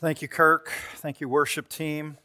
[0.00, 0.72] Thank you, Kirk.
[0.94, 2.16] Thank you, worship team.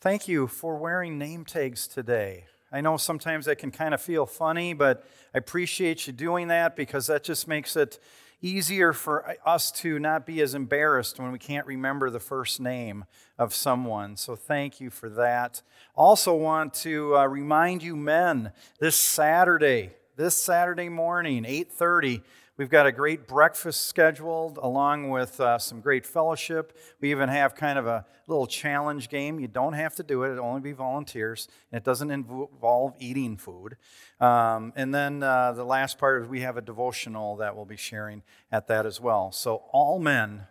[0.00, 2.46] Thank you for wearing name tags today.
[2.72, 6.74] I know sometimes that can kind of feel funny, but I appreciate you doing that
[6.74, 7.98] because that just makes it
[8.40, 13.04] easier for us to not be as embarrassed when we can't remember the first name
[13.38, 14.16] of someone.
[14.16, 15.60] So thank you for that.
[15.94, 22.22] Also want to uh, remind you men this Saturday, this Saturday morning, 8:30,
[22.56, 26.76] we've got a great breakfast scheduled along with uh, some great fellowship.
[27.00, 29.40] We even have kind of a little challenge game.
[29.40, 33.36] You don't have to do it; it'll only be volunteers, and it doesn't involve eating
[33.36, 33.76] food.
[34.20, 37.76] Um, and then uh, the last part is we have a devotional that we'll be
[37.76, 39.32] sharing at that as well.
[39.32, 40.46] So, all men,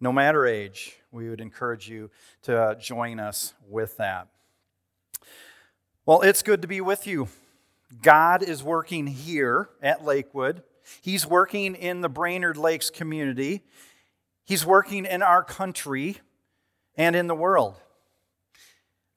[0.00, 2.10] no matter age, we would encourage you
[2.42, 4.28] to uh, join us with that.
[6.04, 7.28] Well, it's good to be with you.
[8.02, 10.62] God is working here at Lakewood.
[11.00, 13.62] He's working in the Brainerd Lakes community.
[14.44, 16.18] He's working in our country
[16.96, 17.76] and in the world.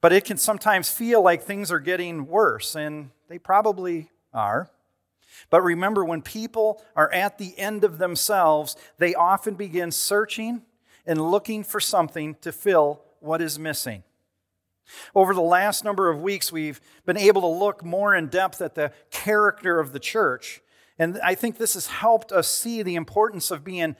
[0.00, 4.70] But it can sometimes feel like things are getting worse, and they probably are.
[5.50, 10.62] But remember, when people are at the end of themselves, they often begin searching
[11.06, 14.02] and looking for something to fill what is missing.
[15.14, 18.74] Over the last number of weeks, we've been able to look more in depth at
[18.74, 20.60] the character of the church.
[21.00, 23.96] And I think this has helped us see the importance of being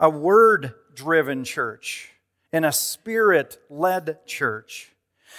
[0.00, 2.10] a word driven church
[2.52, 4.92] and a spirit led church.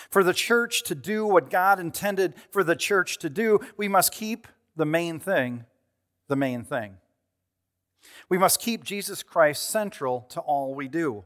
[0.10, 4.14] For the church to do what God intended for the church to do, we must
[4.14, 5.66] keep the main thing
[6.30, 6.98] the main thing.
[8.30, 11.26] We must keep Jesus Christ central to all we do.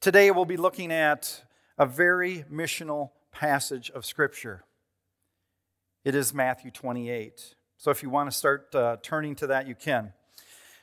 [0.00, 1.44] Today we'll be looking at
[1.78, 4.64] a very missional passage of Scripture.
[6.04, 7.54] It is Matthew 28.
[7.80, 10.12] So if you want to start uh, turning to that, you can.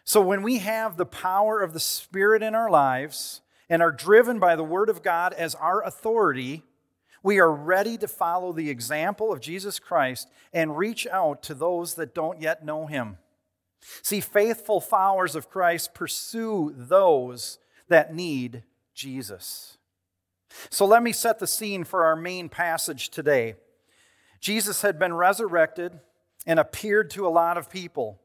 [0.04, 4.40] So when we have the power of the Spirit in our lives and are driven
[4.40, 6.64] by the Word of God as our authority,
[7.22, 11.94] we are ready to follow the example of Jesus Christ and reach out to those
[11.94, 13.20] that don't yet know him.
[14.02, 18.64] See, faithful followers of Christ pursue those that need
[18.96, 19.78] Jesus.
[20.72, 23.54] So let me set the scene for our main passage today.
[24.40, 26.00] Jesus had been resurrected
[26.48, 28.20] and appeared to a lot of people.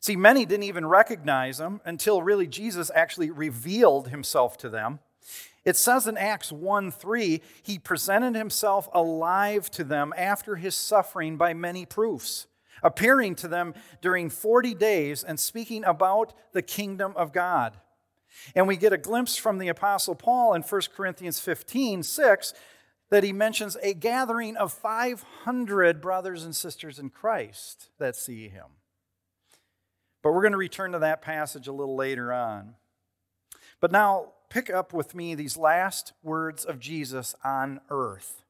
[0.00, 5.00] See, many didn't even recognize him until really Jesus actually revealed himself to them.
[5.64, 11.36] It says in Acts 1 3, he presented himself alive to them after his suffering
[11.36, 12.46] by many proofs,
[12.82, 17.78] appearing to them during 40 days and speaking about the kingdom of God.
[18.54, 22.54] And we get a glimpse from the Apostle Paul in 1 Corinthians 15 6
[23.14, 28.66] that he mentions a gathering of 500 brothers and sisters in Christ that see him.
[30.20, 32.74] But we're going to return to that passage a little later on.
[33.80, 38.42] But now, pick up with me these last words of Jesus on earth.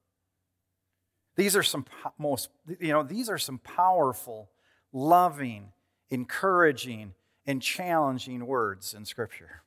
[1.36, 1.84] These are some
[2.16, 2.48] most,
[2.80, 4.48] you know, these are some powerful,
[4.94, 5.72] loving,
[6.10, 7.12] encouraging,
[7.44, 9.60] and challenging words in Scripture.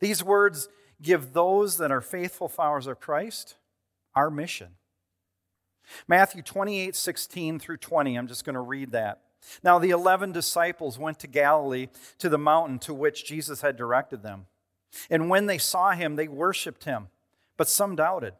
[0.00, 0.68] These words
[1.00, 3.56] give those that are faithful followers of Christ
[4.14, 4.68] our mission.
[6.06, 9.20] Matthew 28, 16 through 20, I'm just going to read that.
[9.64, 14.22] Now, the 11 disciples went to Galilee to the mountain to which Jesus had directed
[14.22, 14.46] them.
[15.10, 17.08] And when they saw him, they worshiped him,
[17.56, 18.34] but some doubted.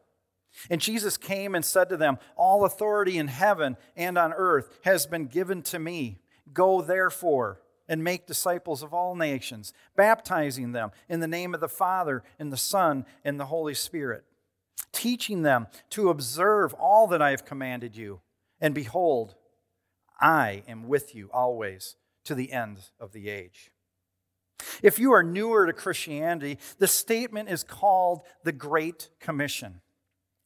[0.71, 5.07] And Jesus came and said to them, All authority in heaven and on earth has
[5.07, 6.19] been given to me.
[6.53, 11.69] Go therefore and make disciples of all nations, baptizing them in the name of the
[11.69, 14.25] Father, and the Son, and the Holy Spirit,
[14.93, 18.21] teaching them to observe all that I have commanded you.
[18.61, 19.35] And behold,
[20.21, 23.73] I am with you always to the end of the age.
[24.83, 29.81] If you are newer to Christianity, the statement is called the Great Commission.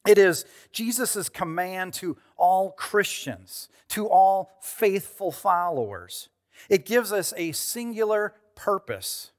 [0.07, 6.29] It is Jesus' command to all Christians, to all faithful followers.
[6.69, 9.31] It gives us a singular purpose.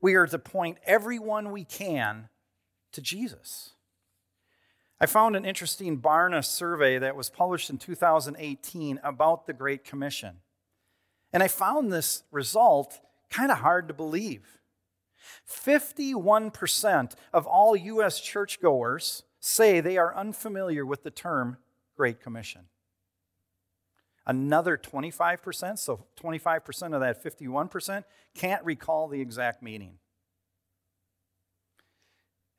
[0.00, 2.28] We are to point everyone we can
[2.92, 3.72] to Jesus.
[5.00, 10.36] I found an interesting Barna survey that was published in 2018 about the Great Commission.
[11.32, 13.00] And I found this result
[13.30, 14.58] kind of hard to believe.
[15.48, 18.20] 51% of all U.S.
[18.20, 21.56] churchgoers say they are unfamiliar with the term
[21.96, 22.62] Great Commission.
[24.26, 28.04] Another 25%, so 25% of that 51%,
[28.34, 29.94] can't recall the exact meaning.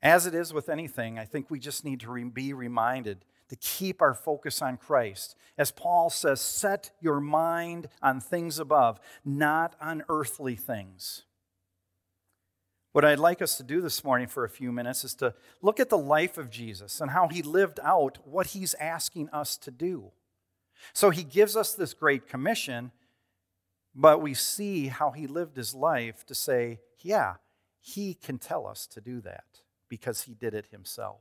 [0.02, 4.02] As it is with anything, I think we just need to be reminded to keep
[4.02, 5.36] our focus on Christ.
[5.56, 11.22] As Paul says, set your mind on things above, not on earthly things.
[12.90, 15.78] What I'd like us to do this morning for a few minutes is to look
[15.78, 19.70] at the life of Jesus and how he lived out what he's asking us to
[19.70, 20.10] do.
[20.92, 22.90] So he gives us this great commission,
[23.94, 27.34] but we see how he lived his life to say, yeah,
[27.80, 29.44] he can tell us to do that
[29.92, 31.18] because he did it himself.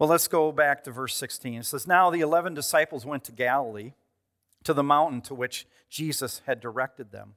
[0.00, 1.60] Well, let's go back to verse 16.
[1.60, 3.92] It says, Now the 11 disciples went to Galilee,
[4.64, 7.34] to the mountain to which Jesus had directed them.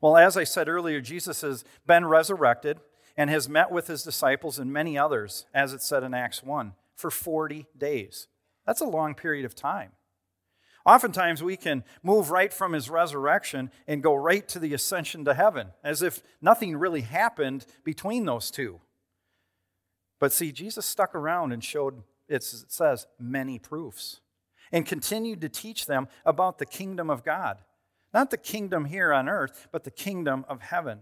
[0.00, 2.80] Well, as I said earlier, Jesus has been resurrected
[3.16, 6.72] and has met with his disciples and many others, as it said in Acts 1,
[6.96, 8.26] for 40 days.
[8.66, 9.92] That's a long period of time.
[10.86, 15.34] Oftentimes, we can move right from his resurrection and go right to the ascension to
[15.34, 18.80] heaven, as if nothing really happened between those two.
[20.20, 24.20] But see, Jesus stuck around and showed, it says, many proofs,
[24.70, 27.58] and continued to teach them about the kingdom of God
[28.16, 31.00] not the kingdom here on earth, but the kingdom of heaven.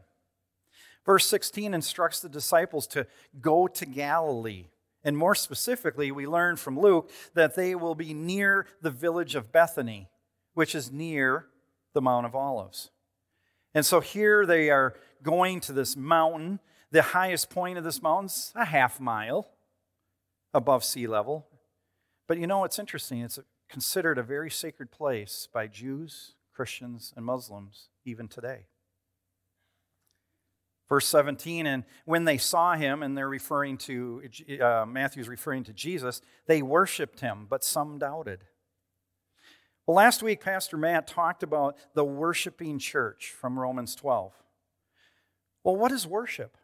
[1.06, 3.06] Verse 16 instructs the disciples to
[3.40, 4.66] go to Galilee.
[5.04, 9.52] And more specifically, we learn from Luke that they will be near the village of
[9.52, 10.08] Bethany,
[10.54, 11.46] which is near
[11.92, 12.90] the Mount of Olives.
[13.74, 16.60] And so here they are going to this mountain.
[16.90, 19.48] The highest point of this mountain's a half mile
[20.54, 21.46] above sea level.
[22.26, 23.20] But you know, it's interesting.
[23.20, 28.66] It's considered a very sacred place by Jews, Christians and Muslims even today.
[30.88, 34.22] Verse 17, and when they saw him, and they're referring to,
[34.60, 38.44] uh, Matthew's referring to Jesus, they worshiped him, but some doubted.
[39.86, 44.32] Well, last week, Pastor Matt talked about the worshiping church from Romans 12.
[45.62, 46.56] Well, what is worship?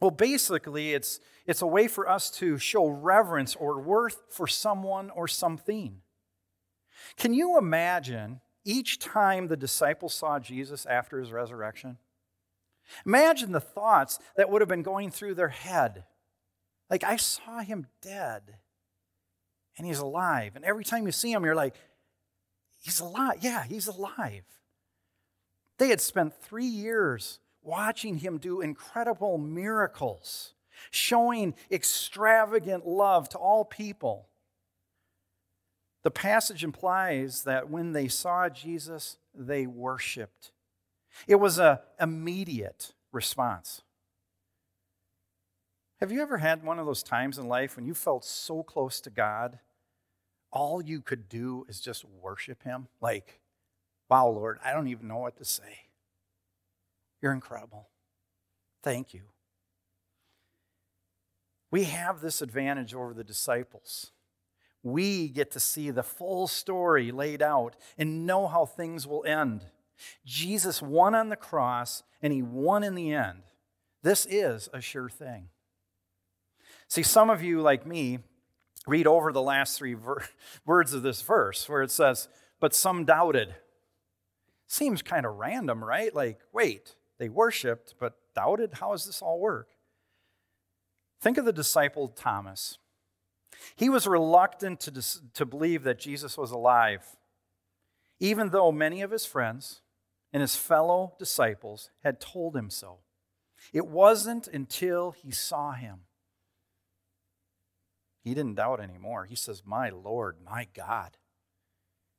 [0.00, 5.10] Well, basically, it's, it's a way for us to show reverence or worth for someone
[5.10, 6.02] or something.
[7.16, 11.98] Can you imagine each time the disciples saw Jesus after his resurrection?
[13.06, 16.04] Imagine the thoughts that would have been going through their head.
[16.90, 18.56] Like, I saw him dead,
[19.76, 20.56] and he's alive.
[20.56, 21.74] And every time you see him, you're like,
[22.80, 23.38] he's alive.
[23.40, 24.44] Yeah, he's alive.
[25.78, 30.54] They had spent three years watching him do incredible miracles,
[30.90, 34.28] showing extravagant love to all people.
[36.04, 40.52] The passage implies that when they saw Jesus, they worshiped.
[41.26, 43.82] It was an immediate response.
[46.00, 49.00] Have you ever had one of those times in life when you felt so close
[49.00, 49.58] to God,
[50.52, 52.88] all you could do is just worship Him?
[53.00, 53.40] Like,
[54.08, 55.86] wow, Lord, I don't even know what to say.
[57.20, 57.88] You're incredible.
[58.82, 59.22] Thank you.
[61.70, 64.12] We have this advantage over the disciples
[64.82, 69.64] we get to see the full story laid out and know how things will end.
[70.24, 73.42] Jesus won on the cross and he won in the end.
[74.02, 75.48] This is a sure thing.
[76.88, 78.20] See, some of you, like me,
[78.86, 80.24] read over the last three ver-
[80.66, 82.28] words of this verse where it says,
[82.60, 83.54] But some doubted.
[84.66, 86.14] Seems kind of random, right?
[86.14, 88.74] Like, wait, they worshiped, but doubted?
[88.74, 89.68] How does this all work?
[91.20, 92.78] Think of the disciple Thomas.
[93.74, 97.16] He was reluctant to, dis- to believe that Jesus was alive,
[98.20, 99.80] even though many of his friends
[100.32, 102.98] and his fellow disciples had told him so.
[103.72, 106.00] It wasn't until he saw him.
[108.22, 109.24] He didn't doubt anymore.
[109.24, 111.16] He says, My Lord, my God.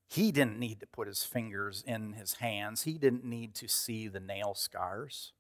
[0.07, 4.07] He didn't need to put his fingers in his hands, he didn't need to see
[4.07, 5.33] the nail scars.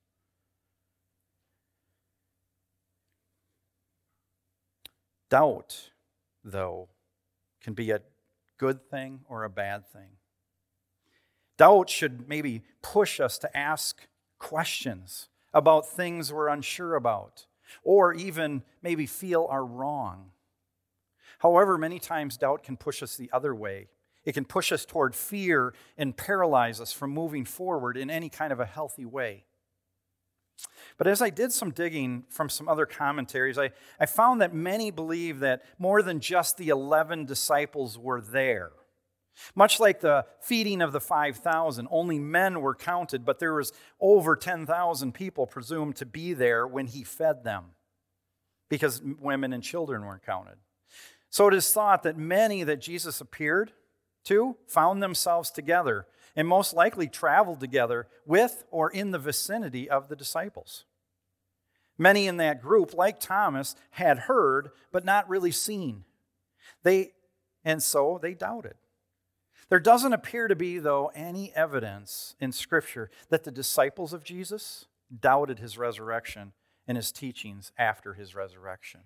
[5.29, 5.91] Doubt,
[6.43, 6.89] though,
[7.61, 8.01] can be a
[8.57, 10.18] good thing or a bad thing.
[11.59, 14.07] Doubt should maybe push us to ask
[14.39, 17.47] questions about things we're unsure about,
[17.83, 20.31] or even maybe feel are wrong.
[21.39, 23.89] However, many times doubt can push us the other way.
[24.23, 28.53] It can push us toward fear and paralyze us from moving forward in any kind
[28.53, 29.43] of a healthy way.
[30.97, 34.91] But as I did some digging from some other commentaries, I, I found that many
[34.91, 38.71] believe that more than just the 11 disciples were there.
[39.55, 44.35] Much like the feeding of the 5,000, only men were counted, but there was over
[44.35, 47.65] 10,000 people presumed to be there when he fed them
[48.69, 50.57] because women and children weren't counted.
[51.29, 53.71] So it is thought that many that Jesus appeared
[54.25, 56.05] to found themselves together
[56.35, 60.85] and most likely traveled together with or in the vicinity of the disciples.
[61.97, 66.05] Many in that group, like Thomas, had heard but not really seen.
[66.83, 67.11] They,
[67.65, 68.75] and so they doubted.
[69.69, 74.87] There doesn't appear to be, though, any evidence in Scripture that the disciples of Jesus
[75.19, 76.53] doubted his resurrection
[76.87, 79.01] and his teachings after his resurrection.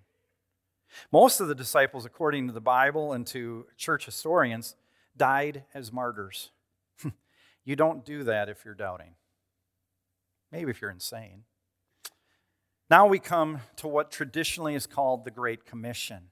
[1.12, 4.76] Most of the disciples, according to the Bible and to church historians,
[5.18, 6.52] died as martyrs.
[7.66, 9.16] you don't do that if you're doubting.
[10.52, 11.44] Maybe if you're insane.
[12.90, 16.30] Now we come to what traditionally is called the Great Commission.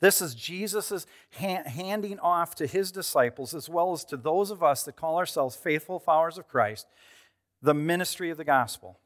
[0.00, 4.84] This is Jesus' handing off to his disciples, as well as to those of us
[4.84, 6.86] that call ourselves faithful followers of Christ,
[7.62, 8.98] the ministry of the gospel.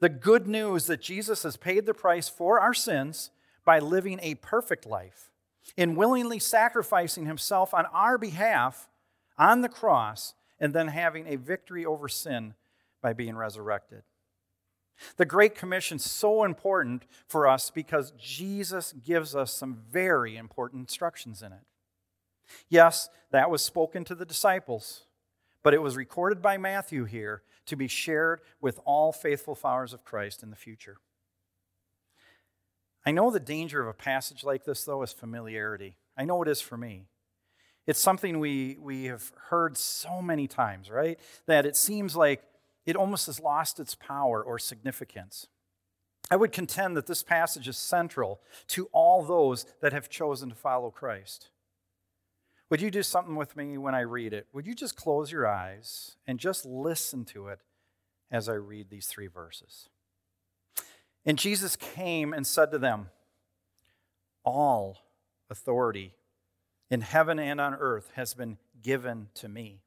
[0.00, 3.30] The good news that Jesus has paid the price for our sins
[3.64, 5.30] by living a perfect life,
[5.76, 8.88] in willingly sacrificing himself on our behalf
[9.36, 12.54] on the cross, and then having a victory over sin
[13.02, 14.02] by being resurrected.
[15.16, 20.82] The Great Commission is so important for us because Jesus gives us some very important
[20.82, 21.62] instructions in it.
[22.68, 25.06] Yes, that was spoken to the disciples,
[25.62, 30.04] but it was recorded by Matthew here to be shared with all faithful followers of
[30.04, 30.98] Christ in the future.
[33.06, 35.96] I know the danger of a passage like this, though, is familiarity.
[36.16, 37.06] I know it is for me.
[37.86, 41.18] It's something we, we have heard so many times, right?
[41.46, 42.42] That it seems like
[42.86, 45.48] it almost has lost its power or significance.
[46.30, 50.54] I would contend that this passage is central to all those that have chosen to
[50.54, 51.50] follow Christ.
[52.70, 54.46] Would you do something with me when I read it?
[54.52, 57.60] Would you just close your eyes and just listen to it
[58.30, 59.88] as I read these three verses?
[61.26, 63.10] And Jesus came and said to them,
[64.44, 64.98] All
[65.50, 66.14] authority
[66.90, 69.82] in heaven and on earth has been given to me.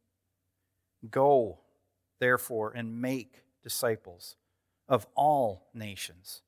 [1.10, 1.60] Go,
[2.20, 4.36] therefore, and make disciples
[4.88, 6.42] of all nations,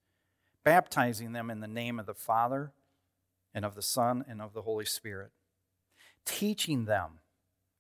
[0.64, 2.72] baptizing them in the name of the Father
[3.54, 5.32] and of the Son and of the Holy Spirit,
[6.26, 7.20] teaching them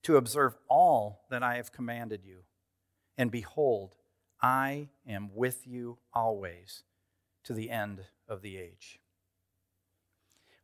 [0.03, 2.39] to observe all that I have commanded you.
[3.17, 3.95] And behold,
[4.41, 6.83] I am with you always
[7.43, 8.99] to the end of the age.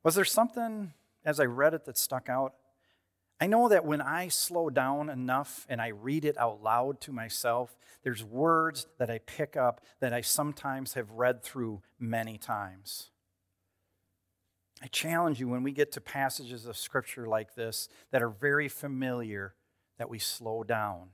[0.03, 0.93] Was there something
[1.25, 2.53] as I read it that stuck out?
[3.39, 7.11] I know that when I slow down enough and I read it out loud to
[7.11, 13.09] myself, there's words that I pick up that I sometimes have read through many times.
[14.81, 18.69] I challenge you when we get to passages of scripture like this that are very
[18.69, 19.55] familiar
[19.97, 21.09] that we slow down.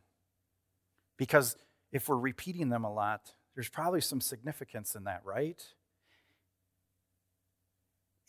[1.17, 1.55] Because
[1.91, 5.63] if we're repeating them a lot, there's probably some significance in that, right?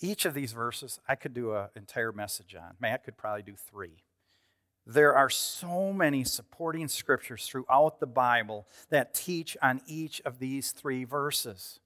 [0.03, 2.75] Each of these verses, I could do an entire message on.
[2.81, 4.03] Matt could probably do three.
[4.85, 10.73] There are so many supporting scriptures throughout the Bible that teach on each of these
[10.73, 11.79] three verses.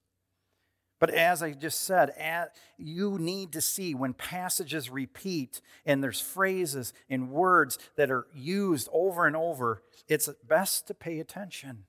[0.99, 2.11] But as I just said,
[2.79, 8.89] you need to see when passages repeat and there's phrases and words that are used
[8.91, 11.83] over and over, it's best to pay attention.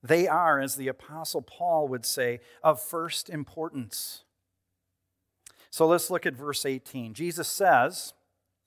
[0.00, 4.22] They are, as the Apostle Paul would say, of first importance.
[5.72, 7.14] So let's look at verse 18.
[7.14, 8.12] Jesus says,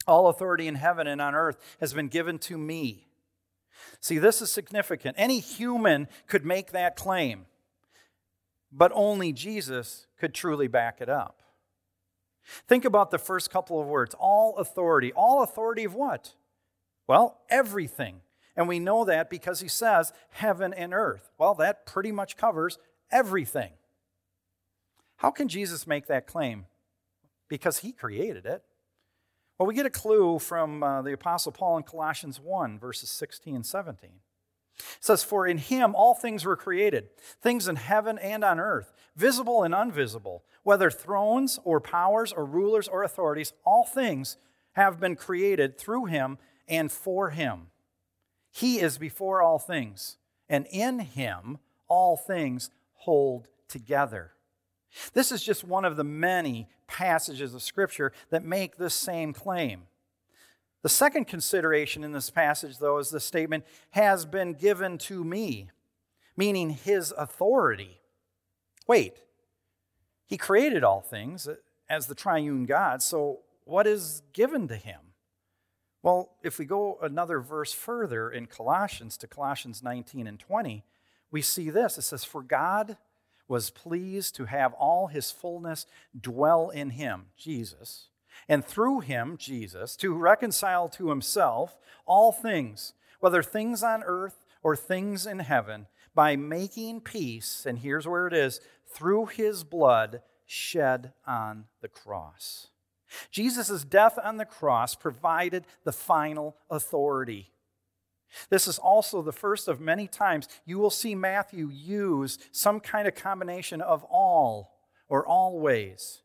[0.07, 3.07] All authority in heaven and on earth has been given to me.
[4.01, 5.15] See, this is significant.
[5.17, 7.45] Any human could make that claim,
[8.71, 11.43] but only Jesus could truly back it up.
[12.67, 15.13] Think about the first couple of words all authority.
[15.13, 16.33] All authority of what?
[17.05, 18.21] Well, everything.
[18.55, 21.29] And we know that because he says heaven and earth.
[21.37, 22.79] Well, that pretty much covers
[23.11, 23.73] everything.
[25.17, 26.65] How can Jesus make that claim?
[27.47, 28.63] Because he created it.
[29.57, 33.55] Well, we get a clue from uh, the Apostle Paul in Colossians 1, verses 16
[33.55, 34.09] and 17.
[34.77, 37.09] It says, For in him all things were created,
[37.41, 42.87] things in heaven and on earth, visible and invisible, whether thrones or powers or rulers
[42.89, 44.35] or authorities, all things
[44.73, 46.37] have been created through him
[46.67, 47.67] and for him.
[48.51, 50.17] He is before all things,
[50.49, 54.34] and in him all things hold together.
[55.13, 59.83] This is just one of the many passages of Scripture that make this same claim.
[60.81, 65.71] The second consideration in this passage, though, is the statement, has been given to me,
[66.37, 67.99] meaning his authority.
[68.87, 69.23] Wait,
[70.27, 71.47] he created all things
[71.89, 74.99] as the triune God, so what is given to him?
[76.03, 80.83] Well, if we go another verse further in Colossians to Colossians 19 and 20,
[81.31, 81.97] we see this.
[81.97, 82.97] It says, For God
[83.47, 85.85] was pleased to have all his fullness
[86.19, 88.09] dwell in him, Jesus,
[88.49, 94.75] and through him, Jesus, to reconcile to himself all things, whether things on earth or
[94.75, 101.13] things in heaven, by making peace, and here's where it is, through his blood shed
[101.27, 102.67] on the cross.
[103.31, 107.51] Jesus' death on the cross provided the final authority.
[108.49, 113.07] This is also the first of many times you will see Matthew use some kind
[113.07, 114.75] of combination of all
[115.07, 116.21] or always.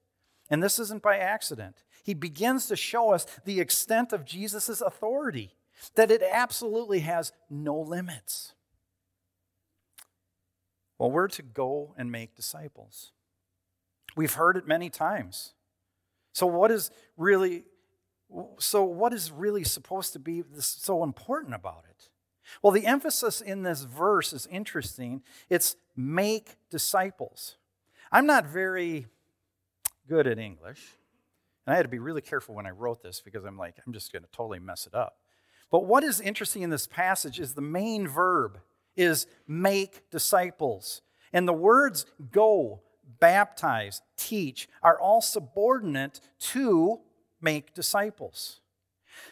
[0.50, 1.82] And this isn't by accident.
[2.02, 5.54] He begins to show us the extent of Jesus' authority,
[5.94, 8.54] that it absolutely has no limits.
[10.98, 13.12] Well, we're to go and make disciples.
[14.16, 15.54] We've heard it many times.
[16.32, 17.64] So, what is really
[18.58, 22.08] so what is really supposed to be so important about it?
[22.62, 25.22] Well, the emphasis in this verse is interesting.
[25.48, 27.56] It's make disciples.
[28.12, 29.06] I'm not very
[30.08, 30.96] good at English,
[31.66, 33.92] and I had to be really careful when I wrote this because I'm like, I'm
[33.92, 35.18] just going to totally mess it up.
[35.70, 38.58] But what is interesting in this passage is the main verb
[38.96, 41.02] is make disciples.
[41.32, 42.80] And the words go,
[43.20, 47.00] baptize, teach are all subordinate to
[47.40, 48.60] make disciples.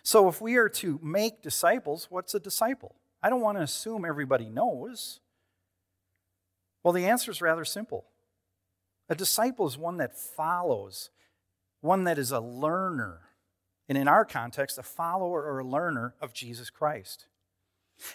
[0.02, 2.94] So if we are to make disciples, what's a disciple?
[3.22, 5.20] I don't want to assume everybody knows.
[6.82, 8.04] Well, the answer is rather simple.
[9.08, 11.10] A disciple is one that follows,
[11.80, 13.20] one that is a learner.
[13.88, 17.26] And in our context, a follower or a learner of Jesus Christ.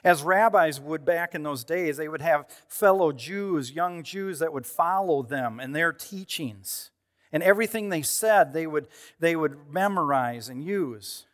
[0.03, 4.53] As rabbis would back in those days, they would have fellow Jews, young Jews that
[4.53, 6.91] would follow them and their teachings.
[7.33, 8.87] And everything they said, they would,
[9.19, 11.25] they would memorize and use.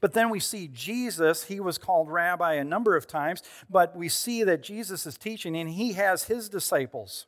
[0.00, 4.08] But then we see Jesus, he was called rabbi a number of times, but we
[4.08, 7.26] see that Jesus is teaching and he has his disciples.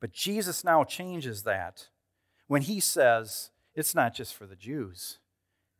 [0.00, 1.88] But Jesus now changes that
[2.48, 5.18] when he says it's not just for the Jews,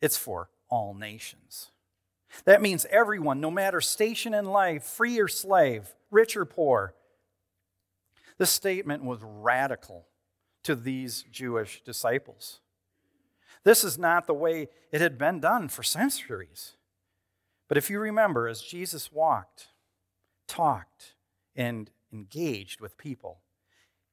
[0.01, 1.73] it's for all nations.
[2.45, 6.95] That means everyone, no matter station in life, free or slave, rich or poor.
[8.39, 10.07] This statement was radical
[10.65, 12.61] to these Jewish disciples.
[13.65, 16.77] This is not the way it had been done for centuries.
[17.69, 19.69] But if you remember, as Jesus walked,
[20.47, 21.15] talked,
[21.55, 23.41] and engaged with people,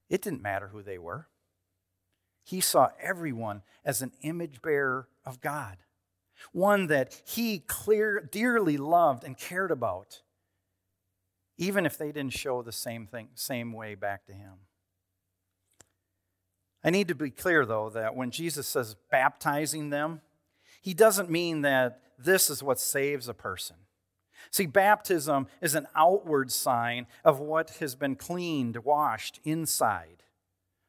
[0.10, 1.28] it didn't matter who they were.
[2.44, 5.78] He saw everyone as an image bearer of God
[6.52, 10.22] one that he clear, dearly loved and cared about,
[11.58, 14.54] even if they didn't show the same thing, same way back to him.
[16.86, 20.22] I need to be clear, though, that when Jesus says baptizing them,
[20.84, 23.78] he doesn't mean that this is what saves a person.
[24.52, 30.22] See, baptism is an outward sign of what has been cleaned, washed inside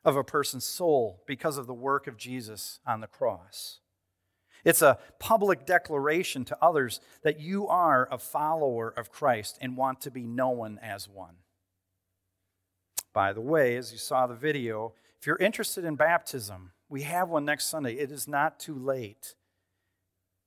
[0.04, 3.80] of a person's soul because of the work of Jesus on the cross.
[4.66, 10.02] It's a public declaration to others that you are a follower of Christ and want
[10.02, 11.36] to be known as one.
[13.16, 17.30] By the way, as you saw the video, if you're interested in baptism, we have
[17.30, 17.94] one next Sunday.
[17.94, 19.36] It is not too late.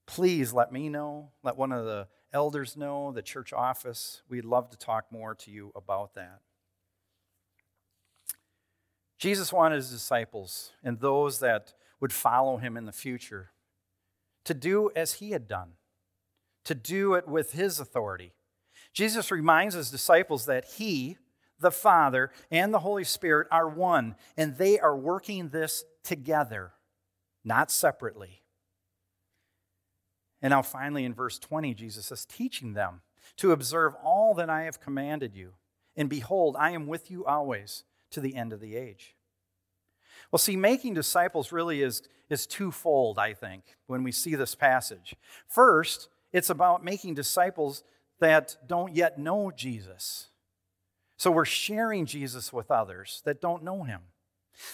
[0.05, 4.21] Please let me know, let one of the elders know, the church office.
[4.29, 6.41] We'd love to talk more to you about that.
[9.17, 13.49] Jesus wanted his disciples and those that would follow him in the future
[14.43, 15.71] to do as he had done,
[16.65, 18.33] to do it with his authority.
[18.93, 21.17] Jesus reminds his disciples that he,
[21.59, 26.71] the Father, and the Holy Spirit are one, and they are working this together,
[27.43, 28.41] not separately.
[30.41, 33.01] And now, finally, in verse 20, Jesus is teaching them
[33.37, 35.53] to observe all that I have commanded you.
[35.95, 39.15] And behold, I am with you always to the end of the age.
[40.31, 45.15] Well, see, making disciples really is, is twofold, I think, when we see this passage.
[45.47, 47.83] First, it's about making disciples
[48.19, 50.28] that don't yet know Jesus.
[51.19, 53.99] So we're sharing Jesus with others that don't know him.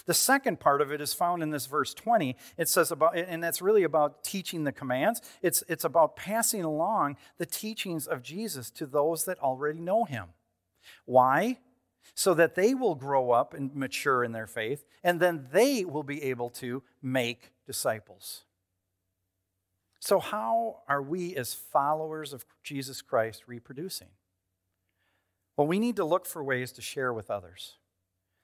[0.06, 2.36] The second part of it is found in this verse 20.
[2.56, 5.20] It says about, and that's really about teaching the commands.
[5.42, 10.28] It's, it's about passing along the teachings of Jesus to those that already know him.
[11.04, 11.58] Why?
[12.14, 16.02] so that they will grow up and mature in their faith, and then they will
[16.02, 18.44] be able to make disciples.
[20.00, 24.08] So, how are we as followers of Jesus Christ reproducing?
[25.56, 27.76] Well, we need to look for ways to share with others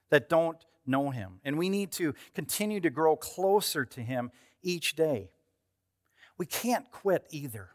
[0.09, 4.95] that don't know Him, and we need to continue to grow closer to Him each
[4.95, 5.29] day.
[6.37, 7.69] We can't quit either.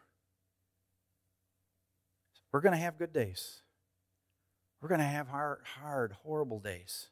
[2.51, 3.61] We're going to have good days.
[4.81, 7.09] We're going to have hard, hard, horrible days.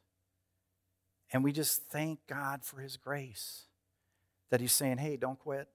[1.32, 3.64] And we just thank God for His grace
[4.50, 5.68] that He's saying, hey, don't quit.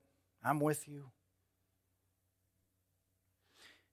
[0.43, 1.11] I'm with you.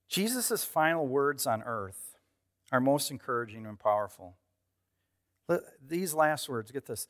[0.08, 2.09] Jesus' final words on earth
[2.72, 4.36] are most encouraging and powerful.
[5.86, 7.08] These last words, get this.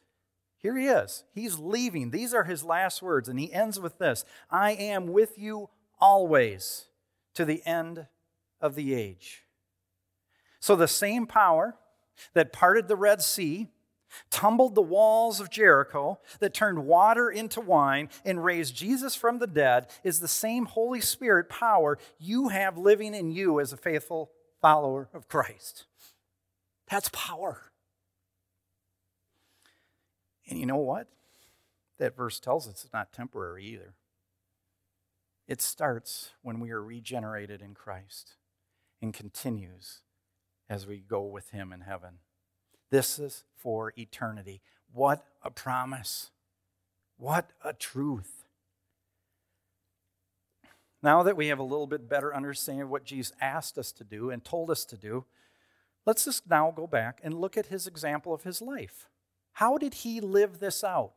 [0.57, 1.25] Here he is.
[1.35, 2.11] He's leaving.
[2.11, 3.29] These are his last words.
[3.29, 5.71] And he ends with this I am with you
[6.01, 6.87] always
[7.35, 8.07] to the end
[8.61, 9.43] of the age.
[10.59, 11.77] So the same power
[12.35, 13.69] that parted the Red Sea,
[14.31, 19.47] tumbled the walls of Jericho, that turned water into wine, and raised Jesus from the
[19.47, 24.31] dead is the same Holy Spirit power you have living in you as a faithful
[24.61, 25.85] follower of Christ.
[26.91, 27.71] That's power.
[30.49, 31.07] And you know what?
[31.99, 33.95] That verse tells us it's not temporary either.
[35.47, 38.35] It starts when we are regenerated in Christ
[39.03, 40.01] and continues
[40.69, 42.19] as we go with Him in heaven.
[42.91, 44.61] This is for eternity.
[44.93, 46.31] What a promise!
[47.17, 48.40] What a truth.
[51.03, 54.05] Now that we have a little bit better understanding of what Jesus asked us to
[54.05, 55.25] do and told us to do,
[56.07, 59.09] let's just now go back and look at his example of his life.
[59.55, 61.15] How did he live this out?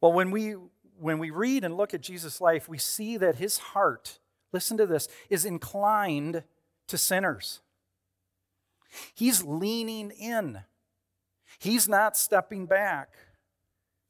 [0.00, 0.56] Well, when we
[0.98, 4.18] when we read and look at Jesus' life, we see that his heart,
[4.52, 6.42] listen to this, is inclined
[6.88, 7.60] to sinners.
[9.14, 10.60] He's leaning in.
[11.58, 13.10] He's not stepping back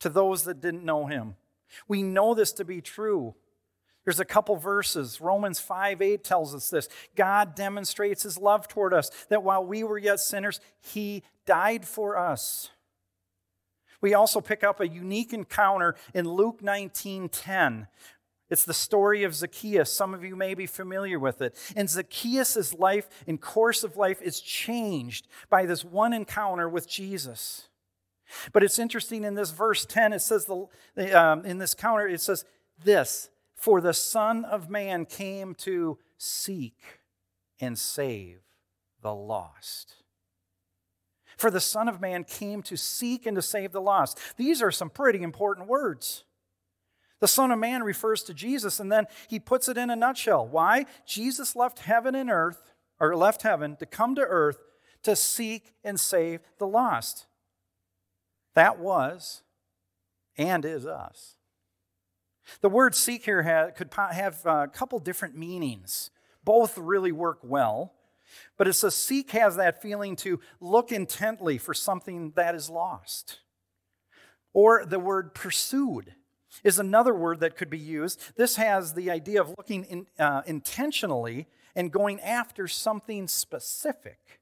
[0.00, 1.36] to those that didn't know him.
[1.88, 3.34] We know this to be true.
[4.06, 5.20] There's a couple verses.
[5.20, 6.88] Romans 5 8 tells us this.
[7.14, 12.16] God demonstrates his love toward us, that while we were yet sinners, he died for
[12.16, 12.70] us.
[14.00, 17.88] We also pick up a unique encounter in Luke 19 10,
[18.48, 19.92] it's the story of Zacchaeus.
[19.92, 21.56] Some of you may be familiar with it.
[21.74, 27.68] And Zacchaeus' life and course of life is changed by this one encounter with Jesus.
[28.52, 32.20] But it's interesting in this verse 10, it says, the, um, in this counter, it
[32.20, 32.44] says
[32.82, 36.78] this For the Son of Man came to seek
[37.58, 38.40] and save
[39.02, 39.94] the lost.
[41.36, 44.18] For the Son of Man came to seek and to save the lost.
[44.36, 46.24] These are some pretty important words.
[47.20, 50.46] The Son of Man refers to Jesus, and then he puts it in a nutshell.
[50.46, 50.84] Why?
[51.06, 54.58] Jesus left heaven and earth, or left heaven to come to earth
[55.02, 57.26] to seek and save the lost.
[58.54, 59.42] That was
[60.36, 61.35] and is us.
[62.60, 66.10] The word seek here could have a couple different meanings.
[66.44, 67.94] Both really work well,
[68.56, 73.40] but it says seek has that feeling to look intently for something that is lost.
[74.52, 76.14] Or the word pursued
[76.64, 78.20] is another word that could be used.
[78.36, 84.40] This has the idea of looking in, uh, intentionally and going after something specific.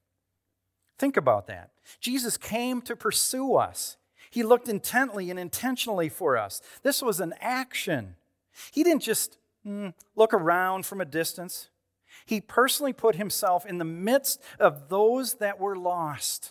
[0.99, 1.71] Think about that.
[2.01, 3.97] Jesus came to pursue us.
[4.35, 6.61] He looked intently and intentionally for us.
[6.83, 8.17] This was an action.
[8.73, 11.69] He didn't just mm, look around from a distance.
[12.27, 16.51] He personally put himself in the midst of those that were lost.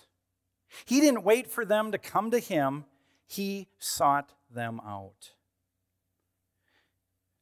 [0.85, 2.85] He didn't wait for them to come to him,
[3.27, 5.31] he sought them out.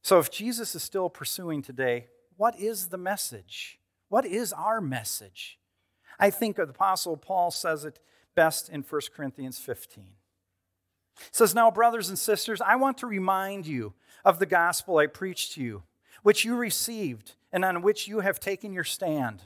[0.02, 3.78] So, if Jesus is still pursuing today, what is the message?
[4.08, 5.60] What is our message?
[6.18, 8.00] I think the Apostle Paul says it
[8.34, 10.14] best in 1 Corinthians 15.
[11.28, 15.06] It says, Now, brothers and sisters, I want to remind you of the gospel I
[15.06, 15.82] preached to you,
[16.22, 19.42] which you received and on which you have taken your stand.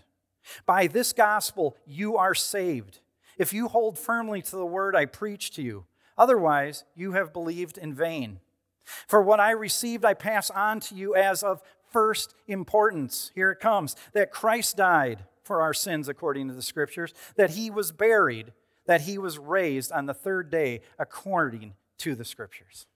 [0.65, 3.01] By this gospel you are saved,
[3.39, 5.85] if you hold firmly to the word I preached to you.
[6.19, 8.41] Otherwise, you have believed in vain.
[8.85, 11.61] For what I received, I pass on to you as of
[11.91, 13.31] first importance.
[13.35, 17.71] Here it comes that Christ died for our sins according to the Scriptures, that he
[17.71, 18.53] was buried,
[18.87, 22.87] that he was raised on the third day according to the Scriptures.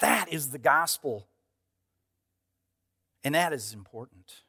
[0.00, 1.26] That is the gospel.
[3.24, 4.42] And that is important.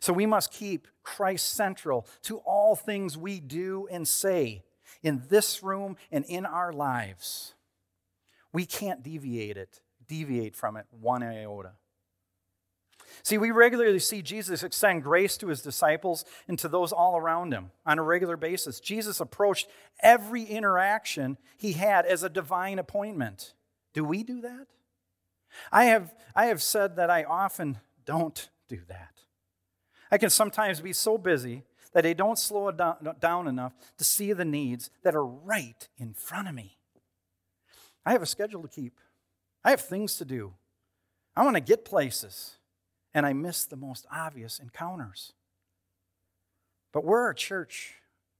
[0.00, 4.64] So we must keep Christ central to all things we do and say
[5.02, 7.54] in this room and in our lives.
[8.52, 11.72] We can't deviate it, deviate from it one iota.
[13.22, 17.52] See, we regularly see Jesus extend grace to his disciples and to those all around
[17.52, 18.80] him on a regular basis.
[18.80, 19.68] Jesus approached
[20.02, 23.54] every interaction he had as a divine appointment.
[23.92, 24.66] Do we do that?
[25.70, 29.20] I have, I have said that I often don't do that.
[30.10, 32.80] I can sometimes be so busy that I don't slow it
[33.20, 36.78] down enough to see the needs that are right in front of me.
[38.04, 38.98] I have a schedule to keep.
[39.64, 40.54] I have things to do.
[41.36, 42.56] I want to get places.
[43.14, 45.32] And I miss the most obvious encounters.
[46.92, 47.94] But we're a church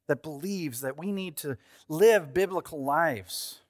[0.08, 1.56] that believes that we need to
[1.88, 3.60] live biblical lives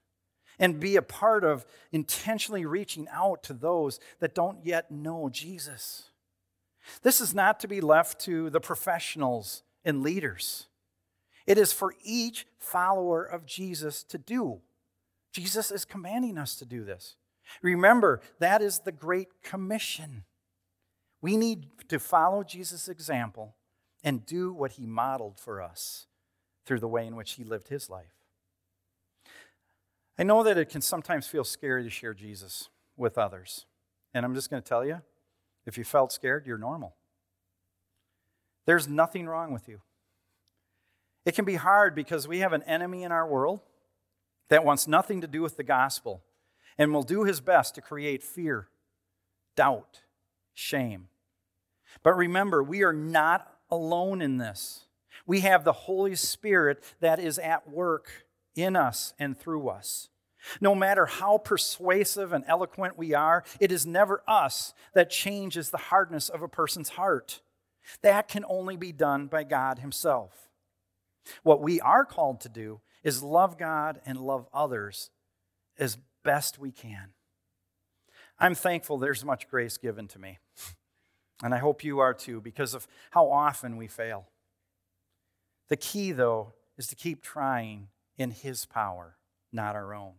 [0.58, 6.10] and be a part of intentionally reaching out to those that don't yet know Jesus.
[7.02, 10.66] This is not to be left to the professionals and leaders.
[11.46, 14.60] It is for each follower of Jesus to do.
[15.32, 17.16] Jesus is commanding us to do this.
[17.62, 20.24] Remember, that is the Great Commission.
[21.22, 23.54] We need to follow Jesus' example
[24.04, 26.06] and do what he modeled for us
[26.66, 28.26] through the way in which he lived his life.
[30.18, 33.66] I know that it can sometimes feel scary to share Jesus with others.
[34.12, 35.00] And I'm just going to tell you
[35.64, 36.96] if you felt scared, you're normal.
[38.66, 39.80] There's nothing wrong with you.
[41.24, 43.60] It can be hard because we have an enemy in our world
[44.48, 46.22] that wants nothing to do with the gospel
[46.76, 48.68] and will do his best to create fear,
[49.56, 50.00] doubt,
[50.52, 51.08] shame.
[52.02, 54.86] But remember, we are not alone in this.
[55.26, 60.08] We have the Holy Spirit that is at work in us and through us.
[60.60, 65.78] No matter how persuasive and eloquent we are, it is never us that changes the
[65.78, 67.40] hardness of a person's heart.
[68.02, 70.48] That can only be done by God Himself.
[71.42, 75.10] What we are called to do is love God and love others
[75.78, 77.10] as best we can.
[78.38, 80.38] I'm thankful there's much grace given to me.
[81.42, 84.28] And I hope you are too, because of how often we fail.
[85.68, 89.16] The key, though, is to keep trying in His power,
[89.52, 90.12] not our own.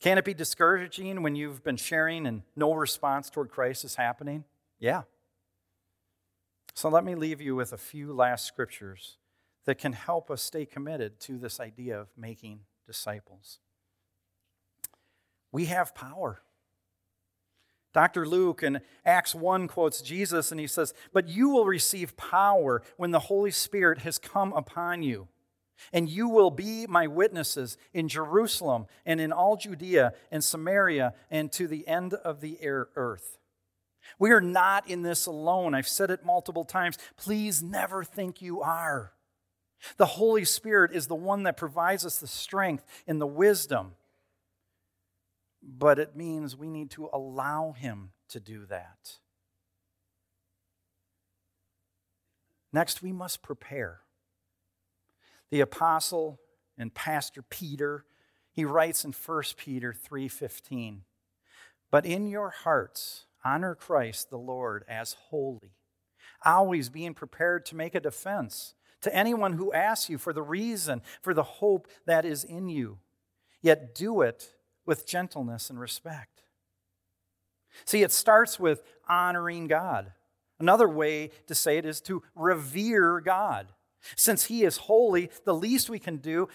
[0.00, 4.44] Can it be discouraging when you've been sharing and no response toward Christ is happening?
[4.80, 5.02] Yeah.
[6.74, 9.18] So let me leave you with a few last scriptures
[9.64, 13.60] that can help us stay committed to this idea of making disciples.
[15.52, 16.42] We have power.
[17.92, 18.26] Dr.
[18.26, 23.10] Luke in Acts 1 quotes Jesus and he says, But you will receive power when
[23.10, 25.28] the Holy Spirit has come upon you.
[25.92, 31.50] And you will be my witnesses in Jerusalem and in all Judea and Samaria and
[31.52, 33.38] to the end of the earth.
[34.18, 35.74] We are not in this alone.
[35.74, 36.98] I've said it multiple times.
[37.16, 39.12] Please never think you are.
[39.96, 43.92] The Holy Spirit is the one that provides us the strength and the wisdom
[45.62, 49.18] but it means we need to allow Him to do that.
[52.72, 54.00] Next, we must prepare.
[55.50, 56.40] The apostle
[56.78, 58.06] and pastor Peter,
[58.50, 61.04] he writes in 1 Peter 3:15,
[61.90, 65.74] "But in your hearts honor Christ the Lord as holy,
[66.44, 71.02] always being prepared to make a defense to anyone who asks you for the reason
[71.20, 72.98] for the hope that is in you.
[73.60, 74.54] Yet do it
[74.86, 76.42] with gentleness and respect.
[77.84, 80.12] See, it starts with honoring God.
[80.58, 83.68] Another way to say it is to revere God.
[84.16, 86.48] Since He is holy, the least we can do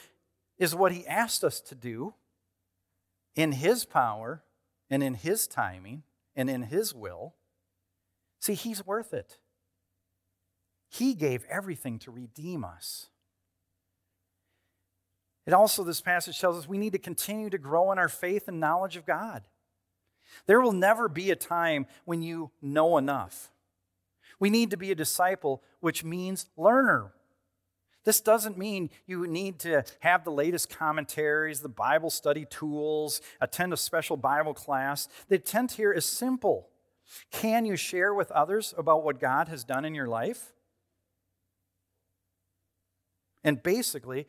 [0.58, 2.13] is what He asked us to do
[3.36, 4.44] in His power
[4.90, 6.04] and in His timing
[6.36, 7.36] and in His will.
[8.40, 9.40] See, He's worth it.
[10.90, 13.10] He gave everything to redeem us.
[15.47, 18.49] It also, this passage tells us we need to continue to grow in our faith
[18.49, 19.43] and knowledge of God.
[20.45, 23.49] There will never be a time when you know enough.
[24.41, 27.13] We need to be a disciple, which means learner.
[28.03, 33.71] This doesn't mean you need to have the latest commentaries, the Bible study tools, attend
[33.71, 35.07] a special Bible class.
[35.29, 36.67] The intent here is simple.
[37.31, 40.51] Can you share with others about what God has done in your life?
[43.45, 44.27] And basically,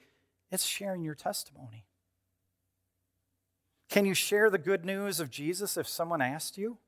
[0.51, 1.85] it's sharing your testimony.
[3.89, 6.79] Can you share the good news of Jesus if someone asked you?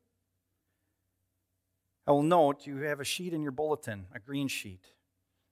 [2.06, 4.84] I will note you have a sheet in your bulletin, a green sheet,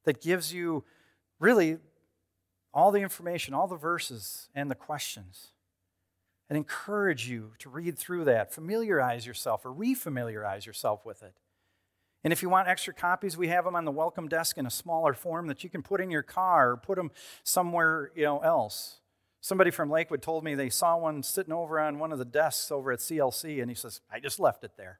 [0.04, 0.84] that gives you
[1.38, 1.78] really
[2.74, 5.48] all the information, all the verses, and the questions.
[6.48, 11.34] And encourage you to read through that, familiarize yourself or refamiliarize yourself with it.
[12.24, 14.70] And if you want extra copies, we have them on the welcome desk in a
[14.70, 17.10] smaller form that you can put in your car or put them
[17.44, 18.98] somewhere you know, else.
[19.40, 22.72] Somebody from Lakewood told me they saw one sitting over on one of the desks
[22.72, 24.98] over at CLC, and he says, I just left it there.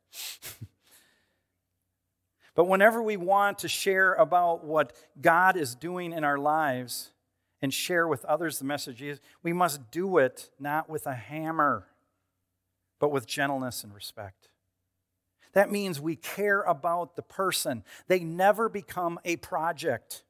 [2.54, 7.11] but whenever we want to share about what God is doing in our lives
[7.61, 9.02] and share with others the message,
[9.42, 11.88] we must do it not with a hammer,
[13.00, 14.48] but with gentleness and respect.
[15.52, 17.84] That means we care about the person.
[18.06, 20.24] They never become a project.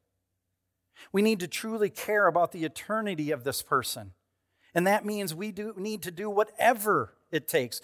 [1.12, 4.12] We need to truly care about the eternity of this person.
[4.74, 7.80] And that means we do need to do whatever it takes.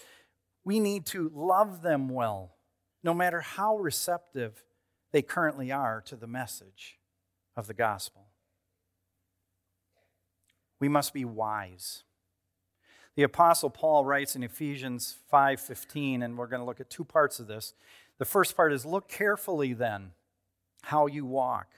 [0.65, 2.57] We need to love them well,
[3.03, 4.65] no matter how receptive
[5.13, 6.99] they currently are to the message
[7.57, 8.27] of the gospel.
[10.81, 12.03] We must be wise.
[13.17, 17.39] The apostle Paul writes in Ephesians 5:15 and we're going to look at two parts
[17.39, 17.75] of this.
[18.19, 20.13] The first part is look carefully then
[20.83, 21.69] how you walk,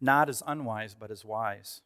[0.00, 1.82] not as unwise but as wise.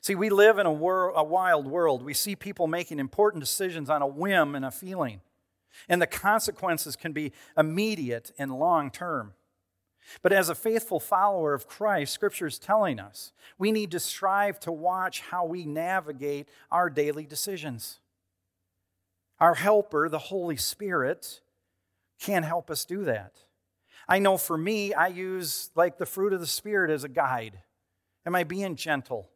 [0.00, 2.04] See, we live in a, wor- a wild world.
[2.04, 5.20] We see people making important decisions on a whim and a feeling.
[5.88, 9.34] and the consequences can be immediate and long term.
[10.20, 14.60] But as a faithful follower of Christ, Scripture is telling us we need to strive
[14.60, 18.00] to watch how we navigate our daily decisions.
[19.42, 21.40] Our helper, the Holy Spirit,
[22.20, 23.32] can help us do that.
[24.08, 27.58] I know for me, I use like the fruit of the Spirit as a guide.
[28.24, 29.30] Am I being gentle?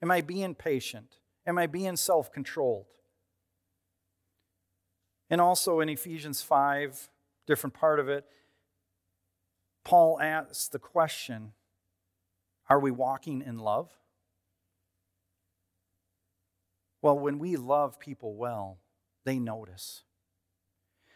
[0.00, 1.18] Am I being patient?
[1.46, 2.86] Am I being self controlled?
[5.28, 7.10] And also in Ephesians 5,
[7.46, 8.24] different part of it,
[9.84, 11.52] Paul asks the question
[12.70, 13.90] Are we walking in love?
[17.02, 18.78] Well, when we love people well,
[19.24, 20.02] they notice.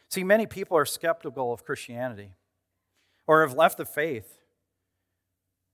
[0.08, 2.34] See, many people are skeptical of Christianity
[3.26, 4.38] or have left the faith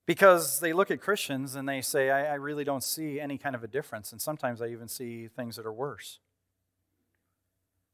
[0.06, 3.54] because they look at Christians and they say, I, I, really don't see any kind
[3.54, 4.12] of a difference.
[4.12, 6.18] And sometimes I even see things that are worse.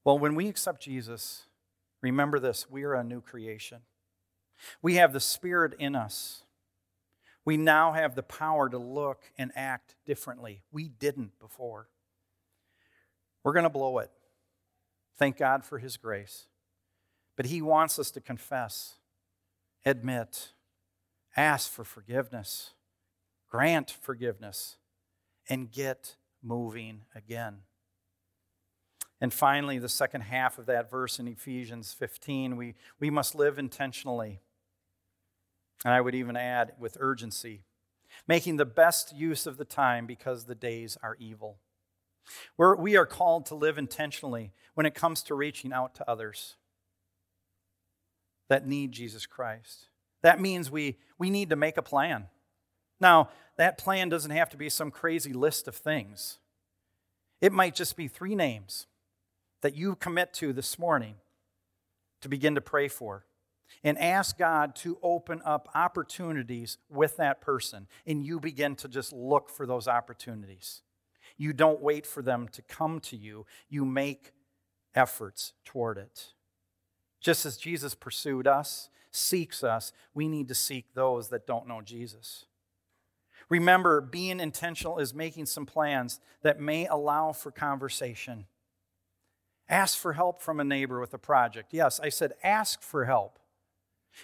[0.04, 1.46] Well, when we accept Jesus,
[2.00, 3.80] remember this we are a new creation.
[4.80, 6.44] We have the Spirit in us.
[7.44, 10.62] We now have the power to look and act differently.
[10.72, 11.88] We didn't before.
[13.44, 14.10] We're going to blow it.
[15.18, 16.46] Thank God for His grace.
[17.36, 18.94] But He wants us to confess,
[19.84, 20.52] admit,
[21.36, 22.72] ask for forgiveness,
[23.50, 24.78] grant forgiveness,
[25.48, 27.58] and get moving again.
[29.20, 33.58] And finally, the second half of that verse in Ephesians 15, we, we must live
[33.58, 34.40] intentionally.
[35.84, 37.64] And I would even add with urgency,
[38.28, 41.58] making the best use of the time because the days are evil.
[42.56, 46.56] We're, we are called to live intentionally when it comes to reaching out to others
[48.48, 49.88] that need Jesus Christ.
[50.22, 52.26] That means we, we need to make a plan.
[53.00, 56.38] Now, that plan doesn't have to be some crazy list of things.
[57.40, 58.86] It might just be three names
[59.62, 61.16] that you commit to this morning
[62.22, 63.26] to begin to pray for
[63.82, 67.88] and ask God to open up opportunities with that person.
[68.06, 70.82] And you begin to just look for those opportunities.
[71.36, 74.32] You don't wait for them to come to you, you make
[74.94, 76.32] efforts toward it.
[77.20, 81.80] Just as Jesus pursued us, seeks us, we need to seek those that don't know
[81.80, 82.46] Jesus.
[83.48, 88.46] Remember, being intentional is making some plans that may allow for conversation.
[89.68, 91.72] Ask for help from a neighbor with a project.
[91.72, 93.38] Yes, I said ask for help.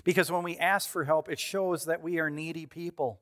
[0.04, 3.20] Because when we ask for help, it shows that we are needy people.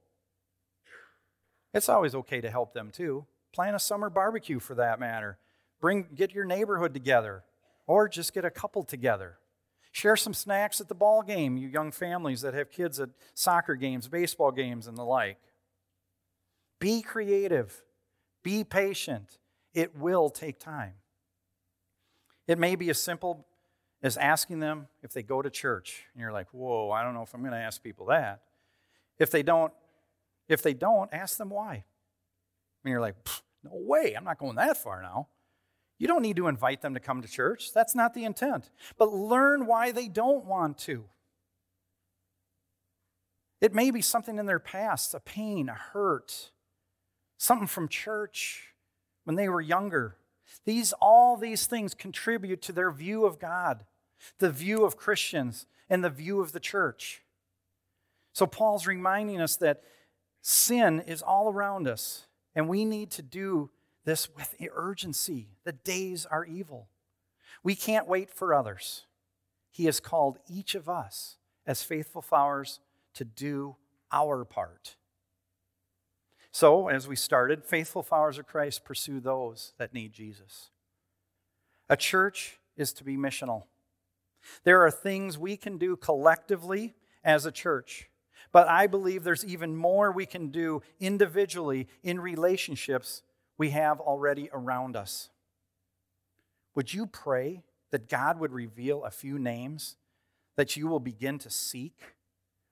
[1.74, 3.26] It's always okay to help them too.
[3.52, 5.38] Plan a summer barbecue for that matter.
[5.80, 7.44] Bring get your neighborhood together
[7.86, 9.38] or just get a couple together.
[9.92, 13.74] Share some snacks at the ball game, you young families that have kids at soccer
[13.74, 15.38] games, baseball games and the like.
[16.78, 17.82] Be creative.
[18.42, 19.38] Be patient.
[19.74, 20.94] It will take time.
[22.46, 23.46] It may be as simple
[24.02, 26.04] as asking them if they go to church.
[26.14, 28.42] And you're like, whoa, I don't know if I'm going to ask people that.
[29.18, 29.72] If they don't,
[30.48, 31.84] if they don't, ask them why.
[32.84, 33.16] And you're like,
[33.62, 35.28] no way, I'm not going that far now.
[35.98, 37.72] You don't need to invite them to come to church.
[37.74, 38.70] That's not the intent.
[38.98, 41.04] But learn why they don't want to.
[43.60, 46.52] It may be something in their past, a pain, a hurt,
[47.36, 48.72] something from church
[49.24, 50.16] when they were younger.
[50.64, 53.84] These all these things contribute to their view of God
[54.38, 57.22] the view of Christians, and the view of the church.
[58.32, 59.82] So Paul's reminding us that
[60.40, 63.70] sin is all around us, and we need to do
[64.04, 65.48] this with urgency.
[65.64, 66.88] The days are evil.
[67.62, 69.06] We can't wait for others.
[69.70, 71.36] He has called each of us
[71.66, 72.80] as faithful followers
[73.14, 73.76] to do
[74.10, 74.96] our part.
[76.52, 80.70] So, as we started, faithful followers of Christ pursue those that need Jesus.
[81.88, 83.64] A church is to be missional.
[84.64, 88.09] There are things we can do collectively as a church,
[88.52, 93.22] but I believe there's even more we can do individually in relationships
[93.58, 95.30] we have already around us.
[96.74, 99.96] Would you pray that God would reveal a few names
[100.56, 102.00] that you will begin to seek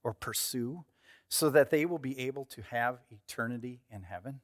[0.03, 0.85] or pursue
[1.29, 4.41] so that they will be able to have eternity in heaven?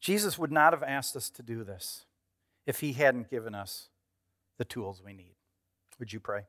[0.00, 2.06] Jesus would not have asked us to do this
[2.66, 3.88] if he hadn't given us
[4.58, 5.34] the tools we need.
[5.98, 6.42] Would you pray?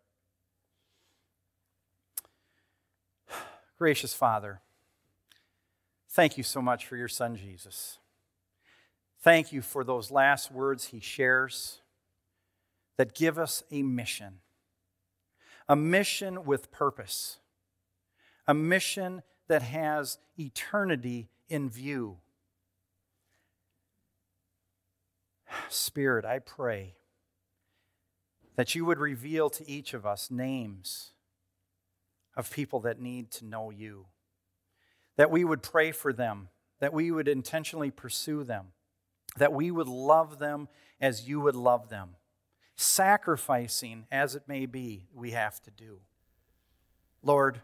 [3.77, 4.61] Gracious Father,
[6.09, 7.99] thank you so much for your Son, Jesus.
[9.21, 11.81] Thank you for those last words he shares
[12.97, 14.39] that give us a mission,
[15.67, 17.39] a mission with purpose,
[18.47, 22.17] a mission that has eternity in view.
[25.67, 26.95] Spirit, I pray
[28.55, 31.11] that you would reveal to each of us names
[32.35, 34.05] of people that need to know you,
[35.15, 38.67] that we would pray for them, that we would intentionally pursue them,
[39.37, 40.67] that we would love them
[40.99, 42.15] as you would love them,
[42.75, 45.99] sacrificing as it may be, we have to do.
[47.23, 47.61] Lord,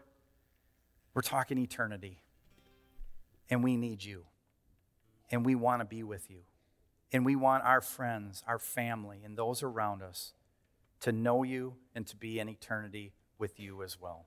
[1.14, 2.20] we're talking eternity,
[3.50, 4.24] and we need you,
[5.30, 6.40] and we want to be with you,
[7.12, 10.32] and we want our friends, our family, and those around us
[11.00, 14.26] to know you and to be in eternity with you as well.